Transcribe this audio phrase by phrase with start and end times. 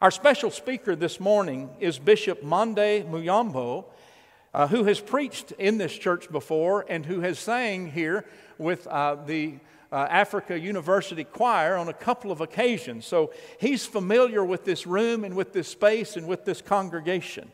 [0.00, 3.86] Our special speaker this morning is Bishop Mande Muyombo,
[4.54, 8.24] uh, who has preached in this church before and who has sang here
[8.58, 9.54] with uh, the
[9.90, 13.06] uh, Africa University Choir on a couple of occasions.
[13.06, 17.50] So he's familiar with this room and with this space and with this congregation.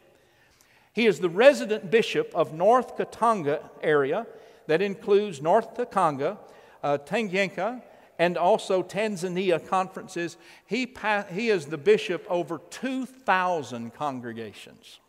[0.93, 4.27] He is the resident bishop of North Katanga area
[4.67, 6.37] that includes North Katanga,
[6.83, 7.81] uh, Tanganyika,
[8.19, 10.37] and also Tanzania conferences.
[10.67, 15.01] He, pa- he is the bishop over 2,000 congregations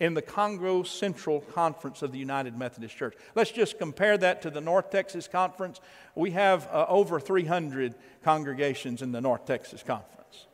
[0.00, 3.14] in the Congo Central Conference of the United Methodist Church.
[3.34, 5.80] Let's just compare that to the North Texas Conference.
[6.14, 10.46] We have uh, over 300 congregations in the North Texas Conference.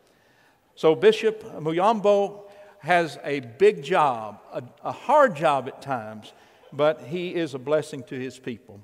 [0.74, 2.44] So Bishop Muyombo
[2.78, 6.32] has a big job, a, a hard job at times,
[6.72, 8.80] but he is a blessing to his people.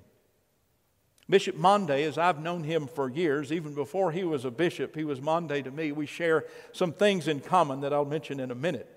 [1.30, 5.04] Bishop Mande, as I've known him for years, even before he was a bishop, he
[5.04, 5.92] was Mande to me.
[5.92, 8.88] We share some things in common that I'll mention in a minute.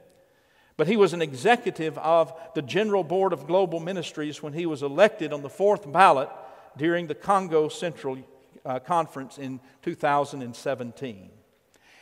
[0.77, 4.81] But he was an executive of the General Board of Global Ministries when he was
[4.81, 6.29] elected on the fourth ballot
[6.77, 8.17] during the Congo Central
[8.65, 11.29] uh, Conference in 2017.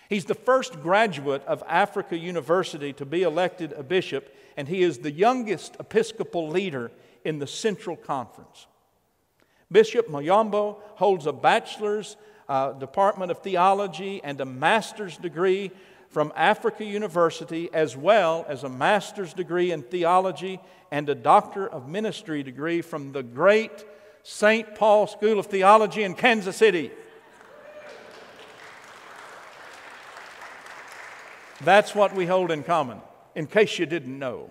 [0.09, 5.00] He's the first graduate of Africa University to be elected a bishop, and he is
[5.00, 6.92] the youngest Episcopal leader
[7.26, 8.67] in the Central Conference.
[9.72, 12.17] Bishop Muyombo holds a bachelor's
[12.48, 15.72] uh, Department of Theology and a master's degree
[16.09, 21.88] from Africa University, as well as a master's degree in theology and a doctor of
[21.88, 23.86] ministry degree from the great
[24.23, 24.73] St.
[24.73, 26.89] Paul School of Theology in Kansas City.
[31.61, 33.02] That's what we hold in common,
[33.36, 34.50] in case you didn't know.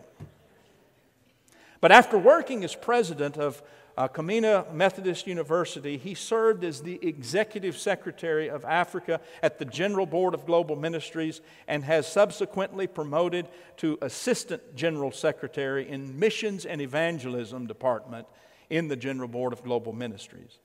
[1.80, 3.62] But after working as president of
[3.98, 10.06] uh, Kamina Methodist University, he served as the executive secretary of Africa at the General
[10.06, 16.80] Board of Global Ministries and has subsequently promoted to assistant general secretary in missions and
[16.80, 18.28] evangelism department
[18.70, 20.60] in the General Board of Global Ministries.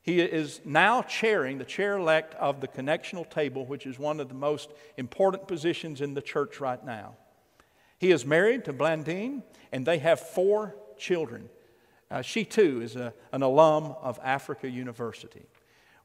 [0.00, 4.28] He is now chairing the chair elect of the connectional table, which is one of
[4.28, 7.14] the most important positions in the church right now.
[7.98, 11.50] He is married to Blandine, and they have four children.
[12.10, 15.46] Uh, she too is a, an alum of Africa University.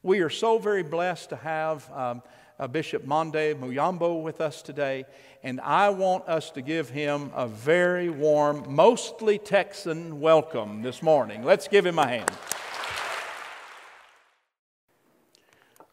[0.02, 2.22] We are so very blessed to have um,
[2.58, 5.06] uh, Bishop Mande Muyombo with us today,
[5.42, 11.42] and I want us to give him a very warm, mostly Texan welcome this morning.
[11.42, 12.30] Let's give him a hand.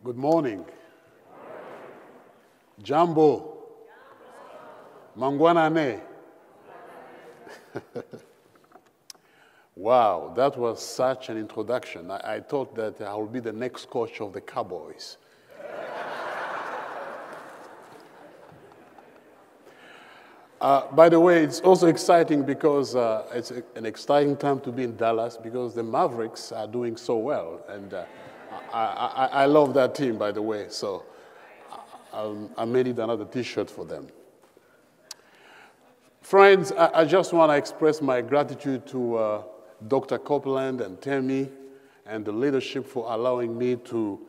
[0.03, 0.65] Good morning.
[2.83, 3.59] Jambo.
[5.17, 6.01] Mangwanani.
[9.81, 12.11] wow, that was such an introduction.
[12.11, 15.17] I, I, thought that I will be the next coach of the Cowboys.
[20.61, 24.71] uh, by the way, it's also exciting because uh, it's a, an exciting time to
[24.71, 27.65] be in Dallas because the Mavericks are doing so well.
[27.67, 28.05] And uh,
[28.71, 31.05] I, I, I, love that team, by the way, so
[32.13, 34.09] I, I made it another t shirt for them.
[36.21, 39.41] Friends, I, I just want to express my gratitude to uh,
[39.87, 40.17] Dr.
[40.17, 41.49] Copeland and Tammy
[42.05, 44.19] and the leadership for allowing me to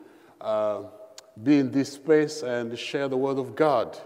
[0.41, 0.83] uh,
[1.41, 3.97] be in this space and share the Word of God.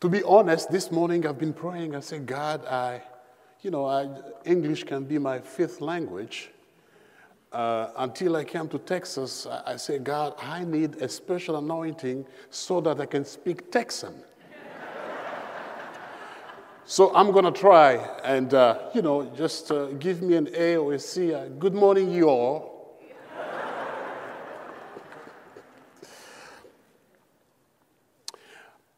[0.00, 1.94] To be honest, this morning I've been praying.
[1.94, 3.02] I said, God, I,
[3.62, 4.08] you know, I,
[4.44, 6.50] English can be my fifth language
[7.52, 12.26] uh, until I came to Texas, I, I said, God, I need a special anointing
[12.50, 14.14] so that I can speak Texan.
[16.88, 20.76] So I'm going to try and, uh, you know, just uh, give me an A
[20.76, 21.34] or a C.
[21.34, 23.00] Uh, good morning, you all.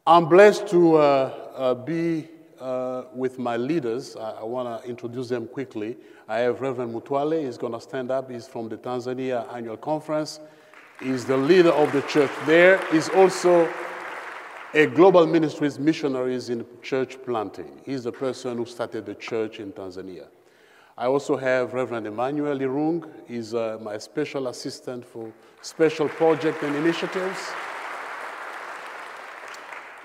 [0.05, 0.99] I'm blessed to uh,
[1.55, 2.27] uh, be
[2.59, 4.15] uh, with my leaders.
[4.15, 5.97] I, I want to introduce them quickly.
[6.27, 7.43] I have Reverend Mutwale.
[7.43, 8.29] He's going to stand up.
[8.29, 10.39] He's from the Tanzania Annual Conference.
[11.01, 12.85] He's the leader of the church there.
[12.91, 13.67] He's also
[14.73, 17.81] a global ministries missionaries in church planting.
[17.85, 20.27] He's the person who started the church in Tanzania.
[20.95, 23.09] I also have Reverend Emmanuel Irung.
[23.27, 27.39] He's uh, my special assistant for special project and initiatives.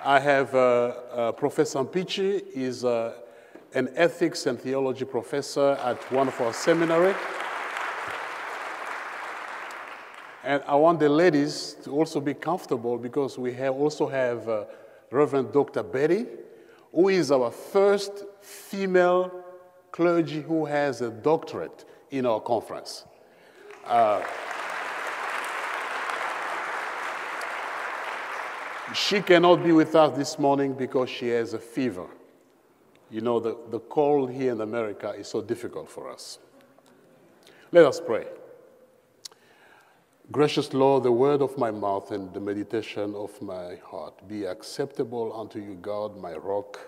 [0.03, 2.45] I have uh, uh, Professor Mpichi.
[2.55, 3.15] He's uh,
[3.75, 7.15] an ethics and theology professor at one of our seminary.
[10.45, 14.65] And I want the ladies to also be comfortable because we have also have uh,
[15.11, 15.83] Reverend Dr.
[15.83, 16.27] Betty,
[16.93, 19.45] who is our first female
[19.91, 23.05] clergy who has a doctorate in our conference.
[23.87, 24.23] Uh,
[28.93, 32.07] She cannot be with us this morning because she has a fever.
[33.11, 36.39] You know, the, the cold here in America is so difficult for us.
[37.73, 38.27] Let us pray.
[40.33, 45.39] Gracious Lord, the word of my mouth and the meditation of my heart be acceptable
[45.39, 46.81] unto you, God, my rock,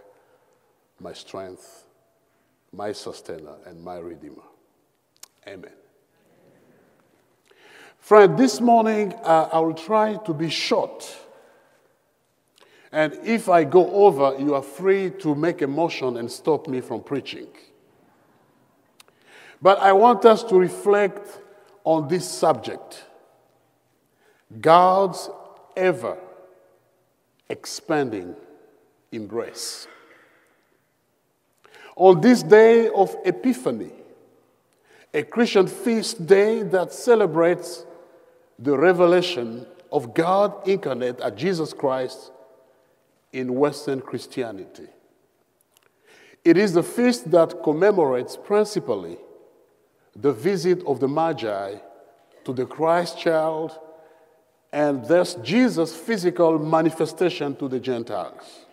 [1.01, 1.85] my strength,
[2.73, 4.43] my sustainer, and my redeemer.
[5.47, 5.73] Amen.
[7.99, 11.15] Friend, this morning uh, I will try to be short.
[12.91, 16.81] And if I go over, you are free to make a motion and stop me
[16.81, 17.49] from preaching.
[19.61, 21.41] But I want us to reflect
[21.85, 23.06] on this subject
[24.61, 25.29] God's
[25.77, 26.19] ever
[27.49, 28.37] expanding
[29.13, 29.87] embrace.
[31.97, 33.93] On this day of Epiphany,
[35.15, 37.87] a Christian feast day that celebrates
[38.59, 42.31] the revelation of God incarnate at Jesus Christ
[43.33, 44.89] in Western Christianity.
[46.45, 49.17] It is the feast that commemorates principally
[50.15, 51.77] the visit of the Magi
[52.45, 53.79] to the Christ child
[54.77, 58.67] and thus Jesus' physical manifestation to the Gentiles.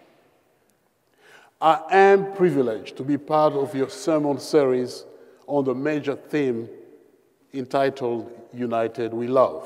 [1.61, 5.05] I am privileged to be part of your sermon series
[5.47, 6.67] on the major theme
[7.53, 9.65] entitled United We Love.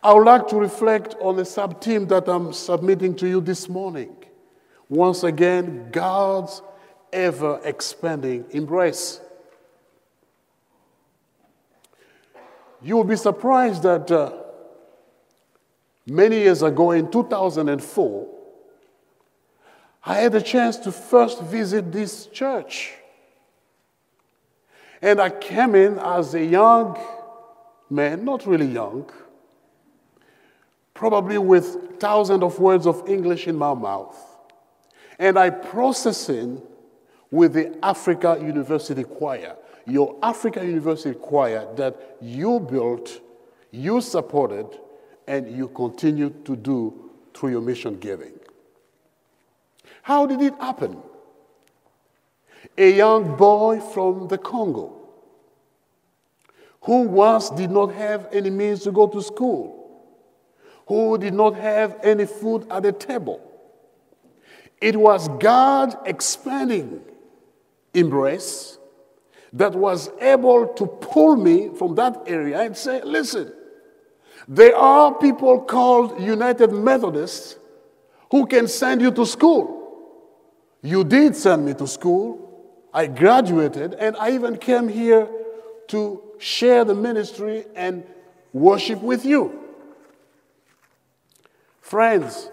[0.00, 3.68] I would like to reflect on the sub theme that I'm submitting to you this
[3.68, 4.14] morning.
[4.88, 6.62] Once again, God's
[7.12, 9.20] ever expanding embrace.
[12.80, 14.42] You will be surprised that uh,
[16.06, 18.28] many years ago in 2004,
[20.06, 22.92] I had a chance to first visit this church.
[25.00, 26.98] And I came in as a young
[27.90, 29.10] man, not really young,
[30.92, 34.16] probably with thousands of words of English in my mouth.
[35.18, 36.62] And I processed in
[37.30, 39.56] with the Africa University Choir
[39.86, 43.20] your Africa University choir that you built,
[43.70, 44.66] you supported,
[45.26, 48.38] and you continue to do through your mission giving.
[50.02, 50.98] How did it happen?
[52.76, 55.04] A young boy from the Congo
[56.84, 60.04] who once did not have any means to go to school,
[60.86, 63.40] who did not have any food at the table.
[64.80, 67.02] It was God expanding
[67.94, 68.78] embrace
[69.54, 73.52] that was able to pull me from that area and say, listen,
[74.46, 77.56] there are people called United Methodists
[78.30, 79.80] who can send you to school.
[80.82, 82.40] You did send me to school.
[82.92, 85.28] I graduated, and I even came here
[85.88, 88.04] to share the ministry and
[88.52, 89.60] worship with you.
[91.80, 92.50] Friends,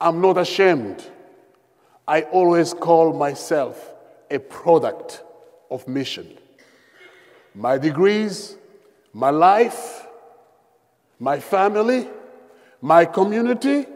[0.00, 1.04] I'm not ashamed.
[2.06, 3.92] I always call myself
[4.30, 5.22] a product
[5.70, 6.38] of mission.
[7.54, 8.56] My degrees,
[9.12, 10.06] my life,
[11.20, 12.08] my family,
[12.80, 13.86] my community,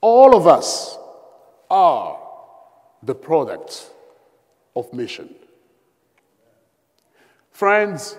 [0.00, 0.96] all of us
[1.68, 2.18] are
[3.02, 3.90] the products
[4.76, 5.34] of mission.
[7.50, 8.16] Friends,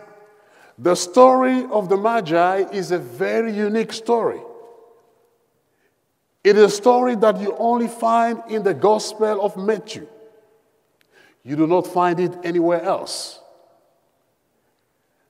[0.78, 4.42] the story of the Magi is a very unique story.
[6.44, 10.08] It is a story that you only find in the Gospel of Matthew.
[11.44, 13.40] You do not find it anywhere else.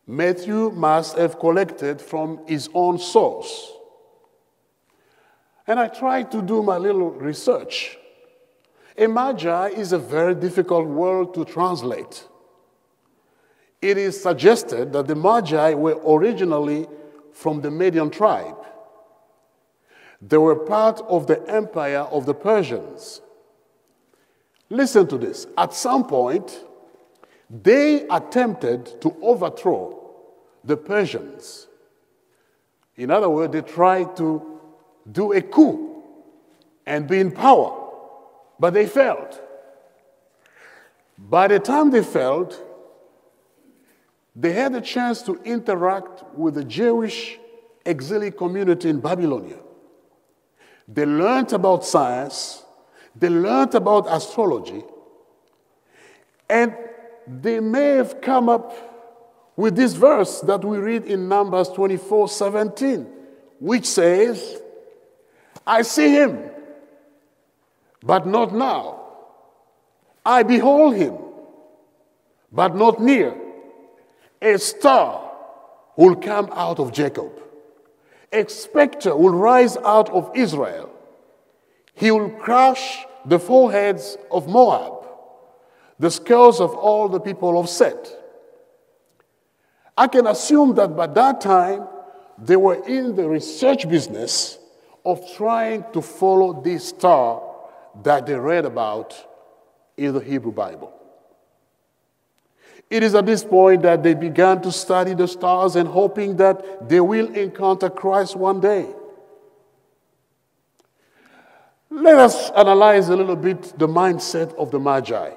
[0.08, 3.74] Matthew must have collected from his own source.
[5.68, 7.98] And I tried to do my little research.
[8.98, 12.26] A magi is a very difficult word to translate.
[13.82, 16.88] It is suggested that the magi were originally
[17.34, 18.56] from the Median tribe.
[20.22, 23.22] They were part of the empire of the Persians.
[24.70, 25.48] Listen to this.
[25.58, 26.64] At some point,
[27.50, 29.97] they attempted to overthrow
[30.68, 31.68] the Persians.
[32.98, 34.60] In other words, they tried to
[35.10, 36.04] do a coup
[36.86, 37.90] and be in power,
[38.60, 39.40] but they failed.
[41.18, 42.60] By the time they failed,
[44.36, 47.40] they had a chance to interact with the Jewish
[47.86, 49.60] exilic community in Babylonia.
[50.88, 52.64] They learned about science,
[53.16, 54.84] they learned about astrology,
[56.50, 56.76] and
[57.26, 58.87] they may have come up
[59.58, 63.08] with this verse that we read in Numbers 24 17,
[63.60, 64.62] which says,
[65.66, 66.50] I see him,
[68.04, 69.02] but not now.
[70.24, 71.18] I behold him,
[72.52, 73.36] but not near.
[74.42, 75.32] A star
[75.98, 77.32] will come out of Jacob,
[78.32, 80.92] A specter will rise out of Israel.
[81.96, 85.08] He will crush the foreheads of Moab,
[85.98, 88.14] the skulls of all the people of Seth.
[89.98, 91.88] I can assume that by that time,
[92.38, 94.60] they were in the research business
[95.04, 97.42] of trying to follow this star
[98.04, 99.16] that they read about
[99.96, 100.94] in the Hebrew Bible.
[102.90, 106.88] It is at this point that they began to study the stars and hoping that
[106.88, 108.88] they will encounter Christ one day.
[111.90, 115.32] Let us analyze a little bit the mindset of the Magi.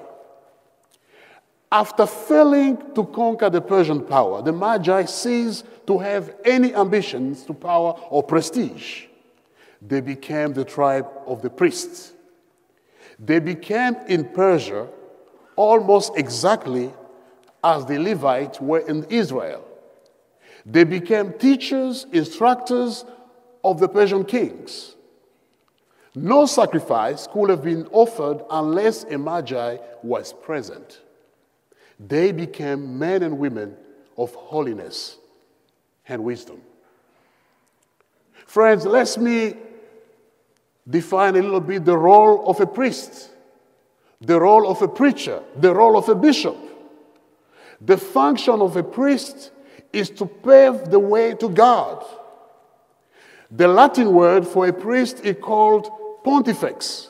[1.71, 7.53] After failing to conquer the Persian power, the Magi ceased to have any ambitions to
[7.53, 9.05] power or prestige.
[9.81, 12.11] They became the tribe of the priests.
[13.17, 14.87] They became in Persia
[15.55, 16.93] almost exactly
[17.63, 19.65] as the Levites were in Israel.
[20.65, 23.05] They became teachers, instructors
[23.63, 24.95] of the Persian kings.
[26.15, 30.99] No sacrifice could have been offered unless a Magi was present.
[32.07, 33.75] They became men and women
[34.17, 35.17] of holiness
[36.07, 36.61] and wisdom.
[38.47, 39.55] Friends, let me
[40.89, 43.29] define a little bit the role of a priest,
[44.19, 46.57] the role of a preacher, the role of a bishop.
[47.79, 49.51] The function of a priest
[49.93, 52.03] is to pave the way to God.
[53.51, 55.89] The Latin word for a priest is called
[56.23, 57.09] pontifex.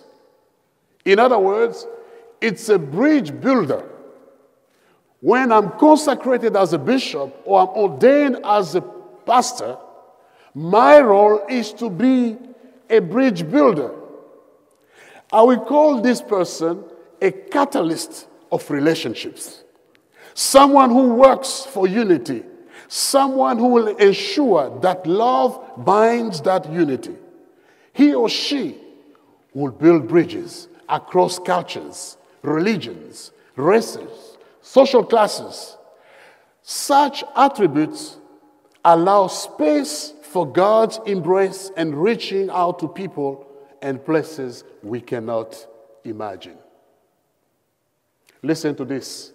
[1.05, 1.86] In other words,
[2.41, 3.90] it's a bridge builder.
[5.21, 9.77] When I'm consecrated as a bishop or I'm ordained as a pastor,
[10.55, 12.37] my role is to be
[12.89, 13.91] a bridge builder.
[15.31, 16.83] I will call this person
[17.21, 19.63] a catalyst of relationships.
[20.33, 22.43] Someone who works for unity.
[22.87, 27.15] Someone who will ensure that love binds that unity.
[27.93, 28.75] He or she
[29.53, 34.30] will build bridges across cultures, religions, races,
[34.62, 35.77] social classes.
[36.62, 38.18] Such attributes
[38.86, 43.48] allow space for God's embrace and reaching out to people
[43.82, 45.68] and places we cannot
[46.03, 46.58] imagine.
[48.44, 49.34] Listen to this.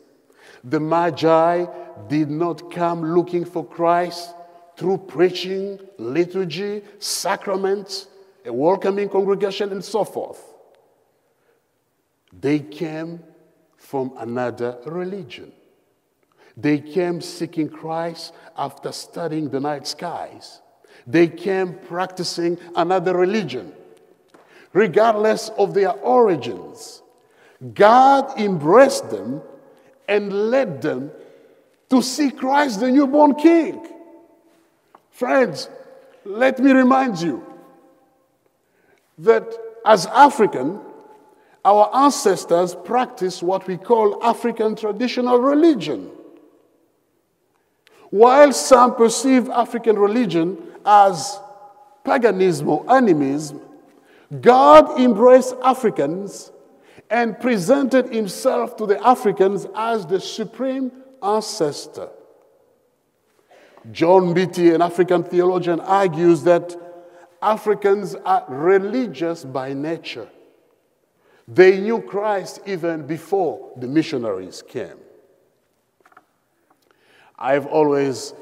[0.65, 1.67] The Magi
[2.09, 4.35] did not come looking for Christ
[4.77, 8.09] through preaching, liturgy, sacraments,
[8.45, 10.43] a welcoming congregation, and so forth.
[12.33, 13.23] They came
[13.87, 15.53] from another religion.
[16.57, 20.61] They came seeking Christ after studying the night skies.
[21.07, 23.73] They came practicing another religion.
[24.73, 27.03] Regardless of their origins,
[27.75, 29.41] God embraced them
[30.09, 31.13] and led them
[31.91, 33.87] to see Christ, the newborn King.
[35.11, 35.69] Friends,
[36.25, 37.47] let me remind you
[39.19, 39.47] that
[39.85, 40.81] as African,
[41.67, 46.09] our ancestors practiced what we call African traditional religion.
[48.11, 51.41] While some perceive African religion as
[52.05, 53.61] paganism or animism,
[54.41, 56.53] God embraced Africans
[57.11, 62.11] and presented himself to the Africans as the supreme ancestor.
[63.91, 66.77] John Mbiti, an African theologian, argues that
[67.43, 70.29] Africans are religious by nature.
[71.49, 74.99] They knew Christ even before the missionaries came.
[77.39, 78.35] I've always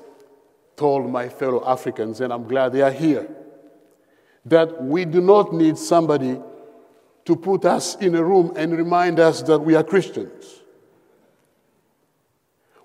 [0.77, 3.29] told my fellow Africans, and I'm glad they are here,
[4.47, 6.41] that we do not need somebody
[7.25, 10.61] to put us in a room and remind us that we are Christians.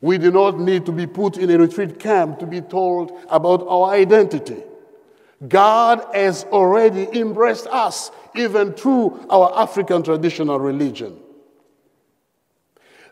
[0.02, 3.66] We do not need to be put in a retreat camp to be told about
[3.68, 4.64] our identity.
[5.48, 11.18] God has already embraced us, even through our African traditional religion.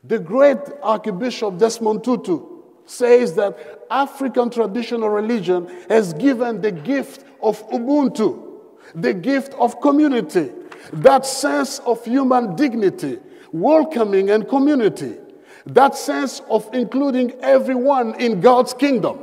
[0.03, 7.67] The great Archbishop Desmond Tutu says that African traditional religion has given the gift of
[7.69, 8.59] Ubuntu,
[8.95, 10.51] the gift of community,
[10.93, 13.19] that sense of human dignity,
[13.51, 15.17] welcoming, and community,
[15.65, 19.19] that sense of including everyone in God's kingdom,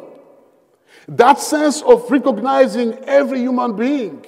[1.08, 4.24] that sense of recognizing every human being.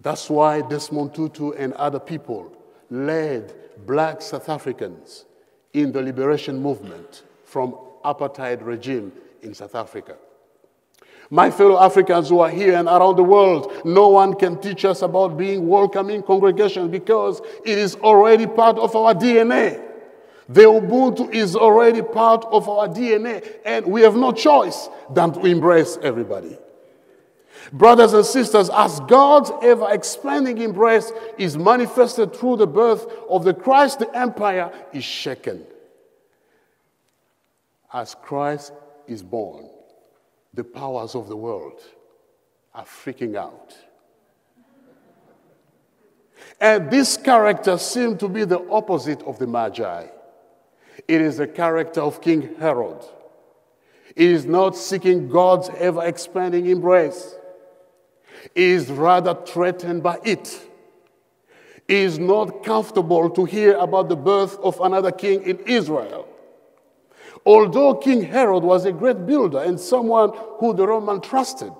[0.00, 2.52] That's why Desmond Tutu and other people
[2.90, 3.54] led
[3.86, 5.24] black South Africans
[5.72, 9.12] in the liberation movement from apartheid regime
[9.42, 10.16] in South Africa.
[11.30, 15.00] My fellow Africans who are here and around the world, no one can teach us
[15.00, 19.91] about being welcoming congregations because it is already part of our DNA.
[20.48, 25.40] The Ubuntu is already part of our DNA, and we have no choice than to
[25.46, 26.58] embrace everybody.
[27.72, 33.54] Brothers and sisters, as God's ever expanding embrace is manifested through the birth of the
[33.54, 35.64] Christ, the empire is shaken.
[37.92, 38.72] As Christ
[39.06, 39.68] is born,
[40.54, 41.80] the powers of the world
[42.74, 43.74] are freaking out.
[46.60, 50.06] And this character seemed to be the opposite of the Magi.
[51.08, 53.04] It is the character of King Herod.
[54.16, 57.34] He is not seeking God's ever expanding embrace,
[58.54, 60.68] he is rather threatened by it.
[61.88, 66.28] He is not comfortable to hear about the birth of another king in Israel.
[67.44, 71.72] Although King Herod was a great builder and someone who the Roman trusted,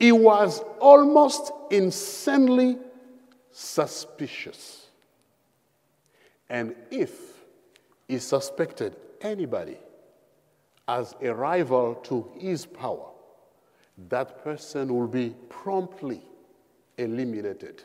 [0.00, 2.78] he was almost insanely
[3.52, 4.86] suspicious.
[6.48, 7.35] And if
[8.08, 9.78] he suspected anybody
[10.88, 13.08] as a rival to his power,
[14.08, 16.22] that person will be promptly
[16.98, 17.82] eliminated.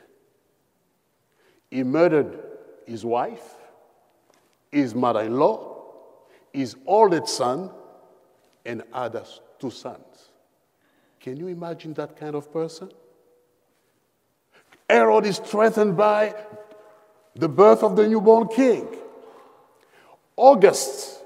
[1.70, 2.40] He murdered
[2.86, 3.56] his wife,
[4.72, 5.84] his mother in law,
[6.54, 7.72] his oldest son,
[8.66, 9.24] and other
[9.60, 10.30] two sons.
[11.20, 12.92] Can you imagine that kind of person?
[14.90, 16.36] Herod is threatened by
[17.36, 18.88] the birth of the newborn king.
[20.36, 21.24] August,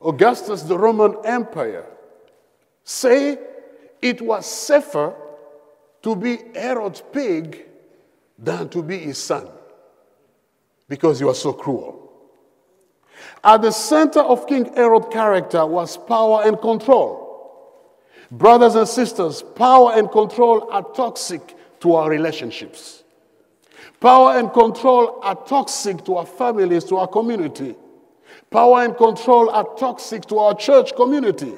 [0.00, 1.86] Augustus, the Roman Empire,
[2.84, 3.38] say
[4.02, 5.14] it was safer
[6.02, 7.66] to be Herod's pig
[8.38, 9.48] than to be his son
[10.88, 12.00] because he was so cruel.
[13.42, 17.22] At the center of King Herod's character was power and control.
[18.30, 23.04] Brothers and sisters, power and control are toxic to our relationships.
[24.00, 27.76] Power and control are toxic to our families, to our community.
[28.54, 31.54] Power and control are toxic to our church community.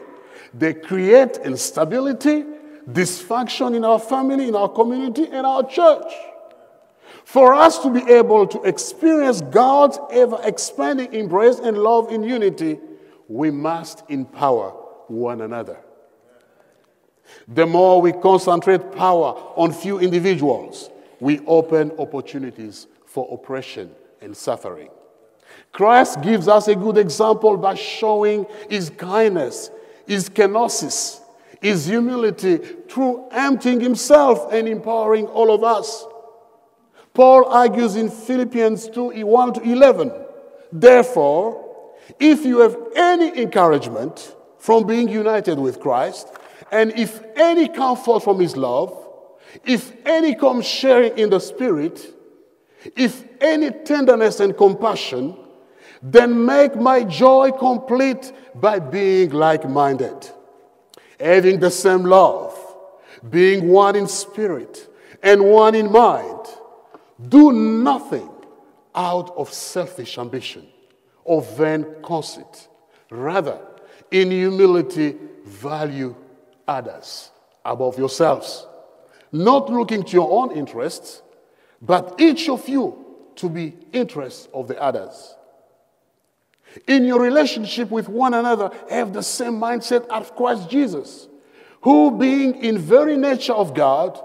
[0.54, 2.42] They create instability,
[2.90, 6.10] dysfunction in our family, in our community, and our church.
[7.26, 12.78] For us to be able to experience God's ever expanding embrace and love in unity,
[13.28, 14.70] we must empower
[15.08, 15.76] one another.
[17.46, 20.88] The more we concentrate power on few individuals,
[21.20, 24.88] we open opportunities for oppression and suffering.
[25.72, 29.70] Christ gives us a good example by showing his kindness,
[30.06, 31.20] his kenosis,
[31.60, 36.06] his humility through emptying himself and empowering all of us.
[37.12, 40.12] Paul argues in Philippians 2 1 to 11.
[40.72, 41.66] Therefore,
[42.20, 46.28] if you have any encouragement from being united with Christ,
[46.70, 49.08] and if any comfort from his love,
[49.64, 52.14] if any come sharing in the Spirit,
[52.96, 55.36] if any tenderness and compassion,
[56.02, 60.30] then make my joy complete by being like minded,
[61.18, 62.56] having the same love,
[63.28, 64.88] being one in spirit
[65.22, 66.46] and one in mind.
[67.28, 68.30] Do nothing
[68.94, 70.66] out of selfish ambition
[71.24, 72.68] or vain conceit.
[73.10, 73.58] Rather,
[74.10, 76.14] in humility, value
[76.66, 77.30] others
[77.64, 78.66] above yourselves,
[79.32, 81.22] not looking to your own interests,
[81.82, 83.04] but each of you
[83.36, 85.34] to be interests of the others.
[86.86, 91.28] In your relationship with one another, have the same mindset as Christ Jesus,
[91.82, 94.20] who, being in very nature of God,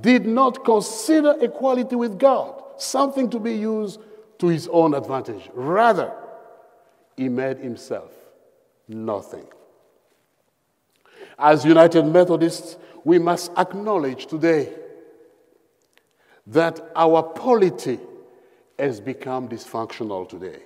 [0.00, 4.00] did not consider equality with God something to be used
[4.38, 5.48] to his own advantage.
[5.54, 6.12] Rather,
[7.16, 8.10] he made himself
[8.88, 9.46] nothing.
[11.38, 14.72] As United Methodists, we must acknowledge today
[16.46, 17.98] that our polity
[18.78, 20.60] has become dysfunctional today.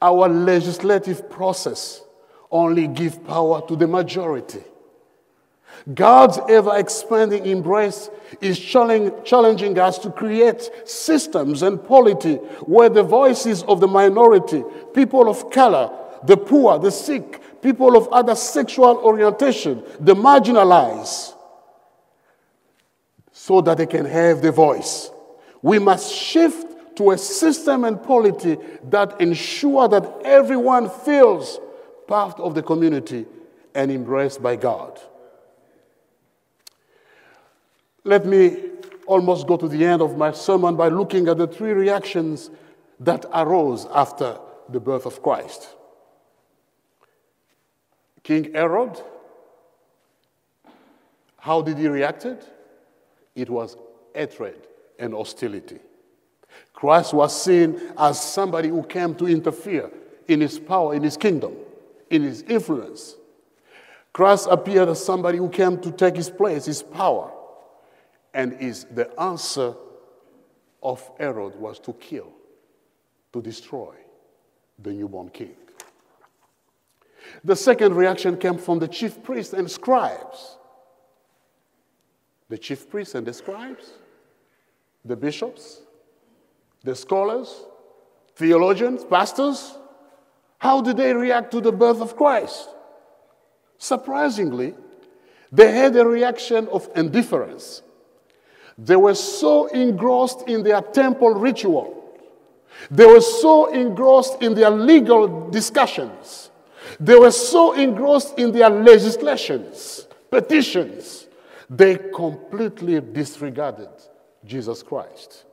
[0.00, 2.02] Our legislative process
[2.50, 4.62] only gives power to the majority.
[5.94, 13.62] God's ever expanding embrace is challenging us to create systems and polity where the voices
[13.64, 15.90] of the minority, people of color,
[16.24, 21.34] the poor, the sick, people of other sexual orientation, the marginalized,
[23.32, 25.10] so that they can have the voice.
[25.62, 26.65] We must shift
[26.96, 31.60] to a system and polity that ensure that everyone feels
[32.08, 33.26] part of the community
[33.74, 34.98] and embraced by God.
[38.04, 38.56] Let me
[39.06, 42.50] almost go to the end of my sermon by looking at the three reactions
[43.00, 45.68] that arose after the birth of Christ.
[48.22, 49.00] King Herod,
[51.38, 52.26] how did he react?
[53.34, 53.76] It was
[54.14, 54.66] hatred
[54.98, 55.78] and hostility.
[56.76, 59.90] Christ was seen as somebody who came to interfere
[60.28, 61.56] in his power, in his kingdom,
[62.10, 63.16] in his influence.
[64.12, 67.32] Christ appeared as somebody who came to take his place, his power.
[68.34, 69.74] And is the answer
[70.82, 72.30] of Herod was to kill,
[73.32, 73.94] to destroy
[74.78, 75.56] the newborn king.
[77.42, 80.58] The second reaction came from the chief priests and scribes.
[82.50, 83.94] The chief priests and the scribes,
[85.06, 85.80] the bishops,
[86.86, 87.64] the scholars,
[88.36, 89.76] theologians, pastors,
[90.58, 92.70] how did they react to the birth of Christ?
[93.76, 94.74] Surprisingly,
[95.50, 97.82] they had a reaction of indifference.
[98.78, 102.04] They were so engrossed in their temple ritual.
[102.90, 106.50] They were so engrossed in their legal discussions.
[107.00, 111.26] They were so engrossed in their legislations, petitions,
[111.68, 113.88] they completely disregarded
[114.44, 115.45] Jesus Christ.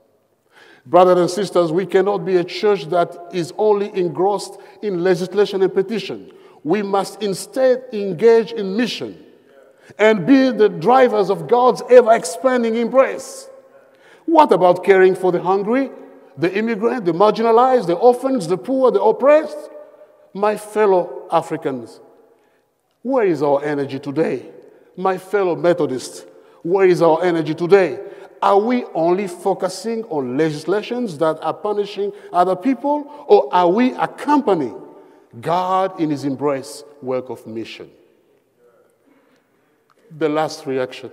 [0.86, 5.74] Brothers and sisters, we cannot be a church that is only engrossed in legislation and
[5.74, 6.32] petition.
[6.64, 9.24] We must instead engage in mission
[9.98, 13.50] and be the drivers of God's ever expanding embrace.
[14.26, 15.92] What about caring for the hungry,
[16.38, 19.58] the immigrant, the marginalized, the orphans, the poor, the oppressed?
[20.34, 22.00] My fellow Africans,
[23.04, 24.50] where is our energy today?
[24.98, 26.26] My fellow Methodists,
[26.64, 28.00] where is our energy today?
[28.44, 34.78] Are we only focusing on legislations that are punishing other people, or are we accompanying
[35.40, 37.90] God in his embrace work of mission?
[40.18, 41.10] The last reaction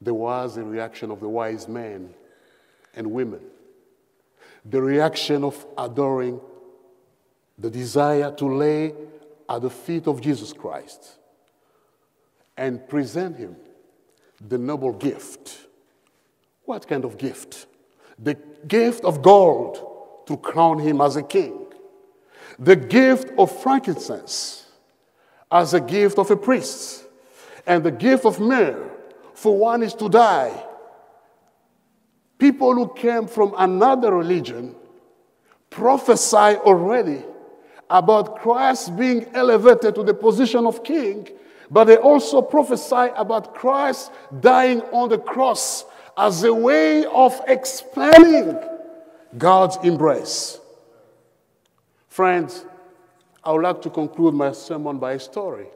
[0.00, 2.12] there was a reaction of the wise men
[2.96, 3.40] and women,
[4.64, 6.40] the reaction of adoring,
[7.56, 8.92] the desire to lay
[9.48, 11.16] at the feet of Jesus Christ
[12.56, 13.54] and present him
[14.46, 15.66] the noble gift.
[16.64, 17.66] What kind of gift?
[18.18, 18.34] The
[18.66, 21.66] gift of gold to crown him as a king,
[22.58, 24.66] the gift of frankincense
[25.50, 27.06] as a gift of a priest,
[27.66, 28.90] and the gift of myrrh
[29.34, 30.64] for one is to die.
[32.38, 34.74] People who came from another religion
[35.70, 37.22] prophesy already
[37.90, 41.28] about Christ being elevated to the position of king
[41.70, 45.84] but they also prophesy about Christ dying on the cross
[46.16, 48.58] as a way of expelling
[49.36, 50.58] God's embrace.
[52.08, 52.64] Friends,
[53.44, 55.66] I would like to conclude my sermon by a story.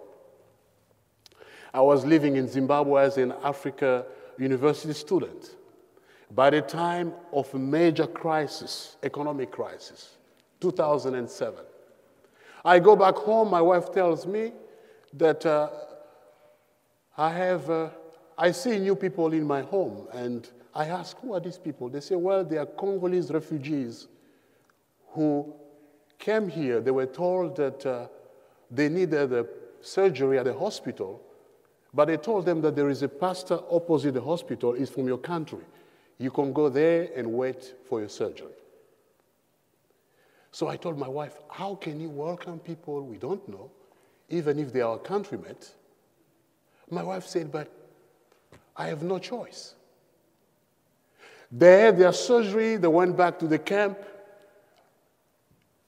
[1.72, 4.04] I was living in Zimbabwe as an Africa
[4.38, 5.56] university student.
[6.34, 10.16] By the time of a major crisis, economic crisis,
[10.60, 11.64] 2007,
[12.64, 14.52] I go back home, my wife tells me
[15.14, 15.68] that uh,
[17.16, 17.90] I have, uh,
[18.38, 21.88] I see new people in my home, and I ask, who are these people?
[21.88, 24.08] They say, well, they are Congolese refugees
[25.08, 25.52] who
[26.18, 26.80] came here.
[26.80, 28.06] They were told that uh,
[28.70, 29.46] they needed a
[29.82, 31.20] surgery at the hospital,
[31.92, 35.18] but they told them that there is a pastor opposite the hospital, is from your
[35.18, 35.64] country.
[36.18, 38.54] You can go there and wait for your surgery.
[40.52, 43.70] So I told my wife, how can you welcome people we don't know
[44.32, 45.56] even if they are countrymen.
[46.90, 47.70] My wife said, But
[48.76, 49.74] I have no choice.
[51.50, 53.98] They had their surgery, they went back to the camp.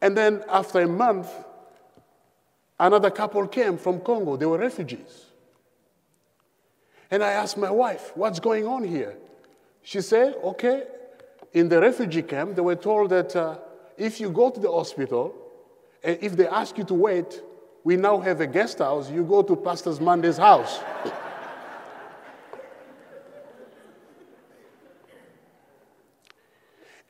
[0.00, 1.30] And then after a month,
[2.78, 4.36] another couple came from Congo.
[4.36, 5.26] They were refugees.
[7.10, 9.16] And I asked my wife, What's going on here?
[9.82, 10.84] She said, Okay,
[11.54, 13.56] in the refugee camp, they were told that uh,
[13.96, 15.34] if you go to the hospital,
[16.02, 17.40] and if they ask you to wait,
[17.84, 19.10] we now have a guest house.
[19.10, 20.80] You go to Pastor Monday's house.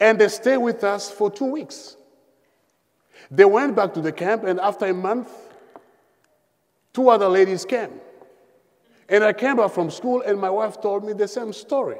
[0.01, 1.97] and they stay with us for two weeks.
[3.31, 5.31] They went back to the camp, and after a month,
[6.93, 8.01] two other ladies came.
[9.09, 11.99] And I came back from school, and my wife told me the same story.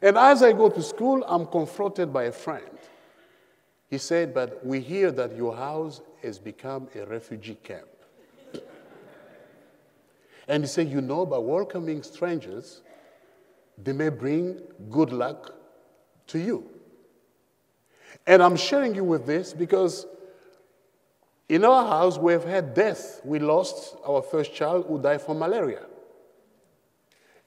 [0.00, 2.64] And as I go to school, I'm confronted by a friend.
[3.90, 7.88] He said, But we hear that your house has become a refugee camp.
[10.48, 12.82] and he said, You know, by welcoming strangers,
[13.76, 15.54] they may bring good luck
[16.28, 16.70] to you.
[18.26, 20.06] And I'm sharing you with this because
[21.48, 23.20] in our house we've had death.
[23.24, 25.86] We lost our first child who died from malaria.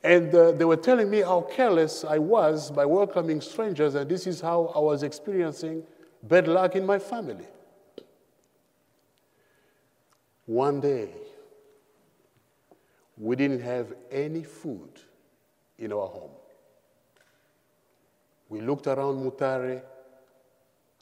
[0.03, 4.27] And uh, they were telling me how careless I was by welcoming strangers, and this
[4.27, 5.83] is how I was experiencing
[6.23, 7.45] bad luck in my family.
[10.45, 11.09] One day,
[13.17, 14.89] we didn't have any food
[15.77, 16.31] in our home.
[18.49, 19.83] We looked around Mutare.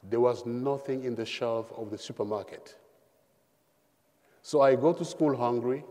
[0.08, 2.76] There was nothing in the shelf of the supermarket.
[4.42, 5.84] So I go to school hungry,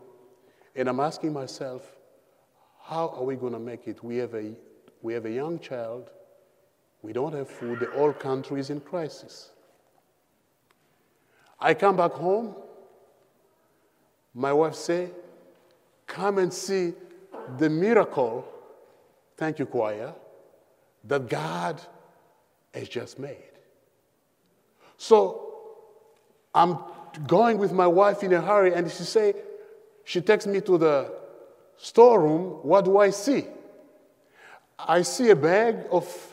[0.75, 1.95] and I'm asking myself,
[2.83, 4.03] how are we going to make it?
[4.03, 4.53] We have, a,
[5.01, 6.09] we have a young child,
[7.01, 9.49] we don't have food, the whole country is in crisis.
[11.59, 12.55] I come back home,
[14.33, 15.09] my wife say,
[16.07, 16.93] come and see
[17.57, 18.47] the miracle,
[19.37, 20.13] thank you, choir,
[21.05, 21.81] that God
[22.73, 23.43] has just made.
[24.97, 25.53] So
[26.53, 26.77] I'm
[27.27, 29.33] going with my wife in a hurry, and she say,
[30.03, 31.11] she takes me to the
[31.77, 32.59] storeroom.
[32.63, 33.45] What do I see?
[34.77, 36.30] I see a bag of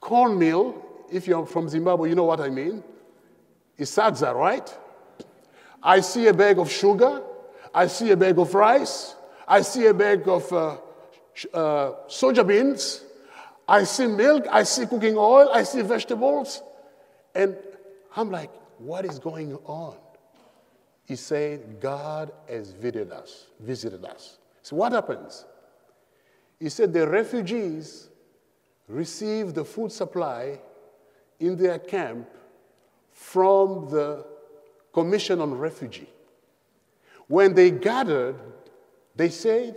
[0.00, 0.82] cornmeal.
[1.10, 2.82] If you're from Zimbabwe, you know what I mean.
[3.78, 4.78] It's sadza, right?
[5.82, 7.22] I see a bag of sugar.
[7.74, 9.14] I see a bag of rice.
[9.46, 10.78] I see a bag of uh,
[11.52, 13.04] uh, soja beans.
[13.68, 14.46] I see milk.
[14.50, 15.50] I see cooking oil.
[15.52, 16.62] I see vegetables.
[17.34, 17.56] And
[18.16, 19.96] I'm like, what is going on?
[21.04, 24.38] He said, God has visited us, visited us.
[24.62, 25.44] So what happens?
[26.58, 28.08] He said the refugees
[28.88, 30.58] received the food supply
[31.40, 32.28] in their camp
[33.12, 34.24] from the
[34.92, 36.08] Commission on Refugee.
[37.28, 38.36] When they gathered,
[39.14, 39.76] they said,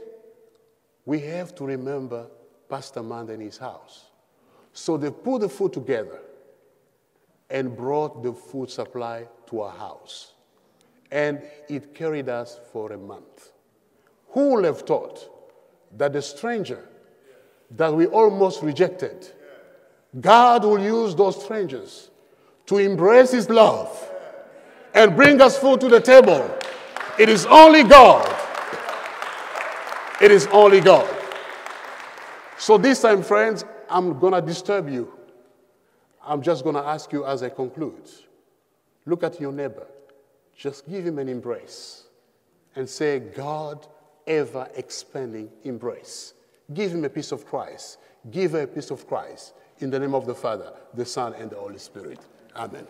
[1.05, 2.27] We have to remember
[2.69, 4.05] Pastor Manda in his house.
[4.71, 6.19] So they put the food together
[7.49, 10.33] and brought the food supply to our house.
[11.11, 13.51] And it carried us for a month.
[14.29, 15.27] Who would have thought
[15.97, 16.87] that the stranger
[17.71, 19.31] that we almost rejected,
[20.19, 22.09] God will use those strangers
[22.65, 24.11] to embrace his love
[24.93, 26.57] and bring us food to the table.
[27.19, 28.27] It is only God.
[30.21, 31.07] It is only God.
[32.57, 35.13] So this time, friends, I'm going to disturb you.
[36.23, 38.09] I'm just going to ask you as I conclude
[39.05, 39.87] look at your neighbor.
[40.55, 42.03] Just give him an embrace
[42.75, 43.87] and say, God,
[44.27, 46.33] ever expanding embrace.
[46.73, 47.97] Give him a piece of Christ.
[48.29, 49.53] Give her a piece of Christ.
[49.79, 52.19] In the name of the Father, the Son, and the Holy Spirit.
[52.55, 52.85] Amen.